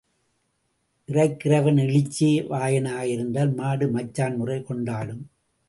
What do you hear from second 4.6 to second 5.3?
கொண்டாடும்.